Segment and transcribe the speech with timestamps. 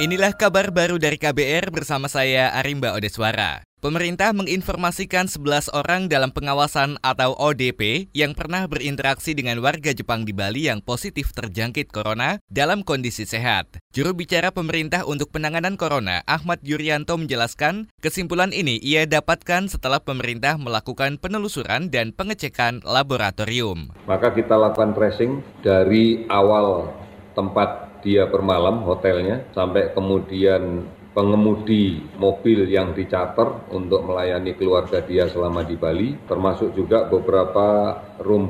[0.00, 3.60] Inilah kabar baru dari KBR bersama saya Arimba Odeswara.
[3.76, 10.32] Pemerintah menginformasikan 11 orang dalam pengawasan atau ODP yang pernah berinteraksi dengan warga Jepang di
[10.32, 13.84] Bali yang positif terjangkit corona dalam kondisi sehat.
[13.92, 20.56] Juru bicara pemerintah untuk penanganan corona, Ahmad Yuryanto menjelaskan, kesimpulan ini ia dapatkan setelah pemerintah
[20.56, 23.92] melakukan penelusuran dan pengecekan laboratorium.
[24.08, 26.88] Maka kita lakukan tracing dari awal
[27.36, 35.62] tempat dia bermalam hotelnya sampai kemudian pengemudi mobil yang dicater untuk melayani keluarga dia selama
[35.62, 38.48] di Bali, termasuk juga beberapa room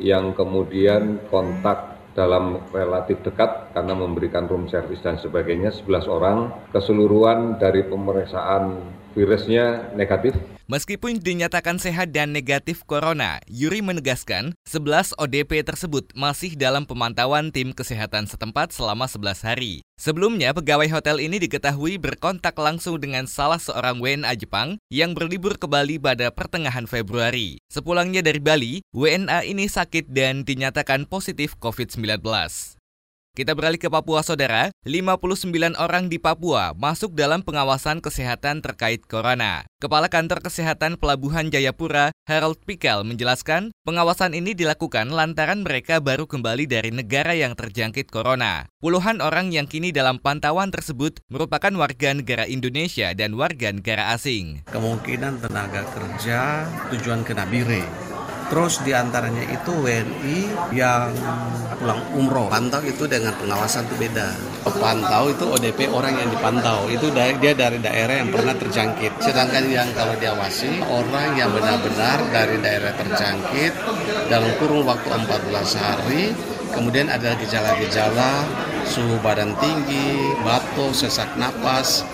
[0.00, 5.70] yang kemudian kontak dalam relatif dekat karena memberikan room service dan sebagainya.
[5.70, 6.38] 11 orang
[6.74, 8.82] keseluruhan dari pemeriksaan
[9.14, 10.34] virusnya negatif
[10.70, 17.74] Meskipun dinyatakan sehat dan negatif corona, Yuri menegaskan 11 ODP tersebut masih dalam pemantauan tim
[17.74, 19.82] kesehatan setempat selama 11 hari.
[19.98, 25.66] Sebelumnya, pegawai hotel ini diketahui berkontak langsung dengan salah seorang WNA Jepang yang berlibur ke
[25.66, 27.58] Bali pada pertengahan Februari.
[27.66, 32.22] Sepulangnya dari Bali, WNA ini sakit dan dinyatakan positif COVID-19.
[33.30, 34.74] Kita beralih ke Papua, Saudara.
[34.82, 39.62] 59 orang di Papua masuk dalam pengawasan kesehatan terkait corona.
[39.78, 46.66] Kepala Kantor Kesehatan Pelabuhan Jayapura, Harold Pikel, menjelaskan pengawasan ini dilakukan lantaran mereka baru kembali
[46.66, 48.66] dari negara yang terjangkit corona.
[48.82, 54.66] Puluhan orang yang kini dalam pantauan tersebut merupakan warga negara Indonesia dan warga negara asing.
[54.66, 58.09] Kemungkinan tenaga kerja tujuan ke Nabire
[58.50, 60.38] Terus di antaranya itu WNI
[60.74, 61.14] yang
[61.78, 62.50] pulang umroh.
[62.50, 64.34] Pantau itu dengan pengawasan itu beda.
[64.66, 66.90] Pantau itu ODP orang yang dipantau.
[66.90, 69.22] Itu dia dari daerah yang pernah terjangkit.
[69.22, 73.72] Sedangkan yang kalau diawasi orang yang benar-benar dari daerah terjangkit
[74.26, 76.34] dalam kurun waktu 14 hari.
[76.70, 78.46] Kemudian ada gejala-gejala
[78.86, 82.06] suhu badan tinggi, batuk, sesak napas,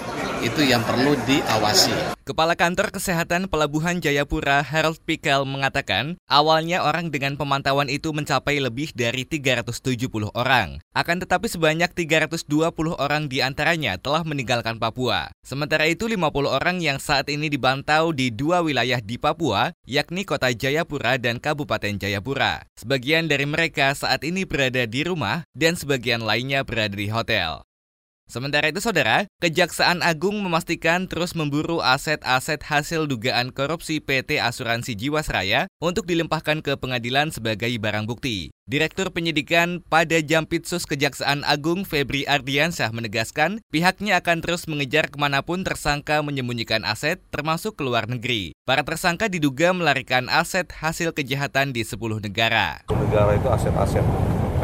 [0.45, 2.17] itu yang perlu diawasi.
[2.27, 8.91] Kepala Kantor Kesehatan Pelabuhan Jayapura Harold Pikel mengatakan, awalnya orang dengan pemantauan itu mencapai lebih
[8.95, 10.83] dari 370 orang.
[10.91, 12.51] Akan tetapi sebanyak 320
[12.99, 15.31] orang di antaranya telah meninggalkan Papua.
[15.47, 20.51] Sementara itu 50 orang yang saat ini dibantau di dua wilayah di Papua, yakni Kota
[20.51, 22.67] Jayapura dan Kabupaten Jayapura.
[22.75, 27.63] Sebagian dari mereka saat ini berada di rumah dan sebagian lainnya berada di hotel.
[28.27, 35.71] Sementara itu, saudara, Kejaksaan Agung memastikan terus memburu aset-aset hasil dugaan korupsi PT Asuransi Jiwasraya
[35.79, 38.51] untuk dilimpahkan ke pengadilan sebagai barang bukti.
[38.67, 45.47] Direktur Penyidikan pada Jampitsus Kejaksaan Agung Febri Ardiansyah menegaskan pihaknya akan terus mengejar ke mana
[45.47, 48.59] pun tersangka menyembunyikan aset termasuk ke luar negeri.
[48.67, 52.83] Para tersangka diduga melarikan aset hasil kejahatan di 10 negara.
[52.91, 54.03] Negara itu aset-aset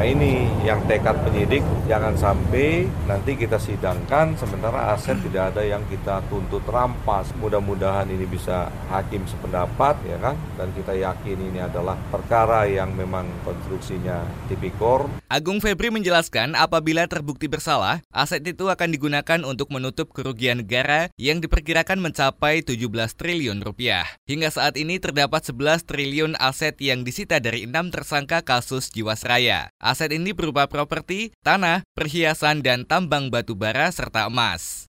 [0.02, 5.78] Nah ini yang tekad penyidik jangan sampai nanti kita sidangkan sementara aset tidak ada yang
[5.86, 7.30] kita tuntut rampas.
[7.38, 13.30] Mudah-mudahan ini bisa hakim sependapat ya kan dan kita yakin ini adalah perkara yang memang
[13.46, 15.06] konstruksinya tipikor.
[15.30, 21.38] Agung Febri menjelaskan apabila terbukti bersalah, aset itu akan digunakan untuk menutup kerugian negara yang
[21.38, 24.02] diperkirakan mencapai 17 triliun rupiah.
[24.26, 29.70] Hingga saat ini terdapat 11 triliun aset yang disita dari enam tersangka kasus Jiwasraya.
[29.92, 34.88] Aset ini berupa properti, tanah, perhiasan, dan tambang batu bara serta emas.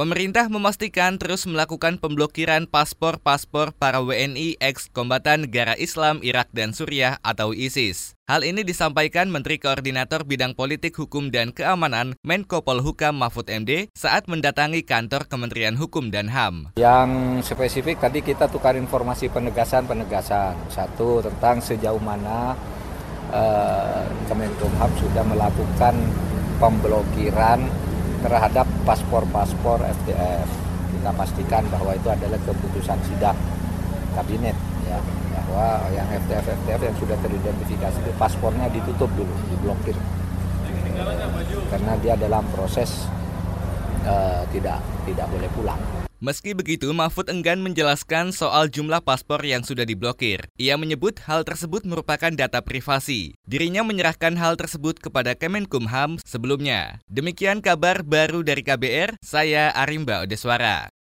[0.00, 7.52] Pemerintah memastikan terus melakukan pemblokiran paspor-paspor para WNI ex-kombatan negara Islam Irak dan Suriah atau
[7.52, 8.16] ISIS.
[8.24, 14.24] Hal ini disampaikan Menteri Koordinator Bidang Politik Hukum dan Keamanan Menko Polhukam Mahfud MD saat
[14.24, 16.80] mendatangi kantor Kementerian Hukum dan HAM.
[16.80, 20.72] Yang spesifik tadi kita tukar informasi penegasan-penegasan.
[20.72, 22.56] Satu tentang sejauh mana
[23.28, 25.94] eh, Kemenkumham sudah melakukan
[26.62, 27.60] pemblokiran
[28.20, 30.48] terhadap paspor-paspor FDF.
[30.90, 33.36] Kita pastikan bahwa itu adalah keputusan sidang
[34.12, 34.98] kabinet ya
[35.50, 39.96] bahwa yang FDF FDF yang sudah teridentifikasi itu paspornya ditutup dulu, diblokir.
[41.70, 43.10] Karena dia dalam proses
[44.10, 45.80] uh, tidak tidak boleh pulang.
[46.20, 50.52] Meski begitu, Mahfud enggan menjelaskan soal jumlah paspor yang sudah diblokir.
[50.60, 53.40] Ia menyebut hal tersebut merupakan data privasi.
[53.48, 57.00] Dirinya menyerahkan hal tersebut kepada Kemenkumham sebelumnya.
[57.08, 60.92] Demikian kabar baru dari KBR, saya Arimba Odeswara.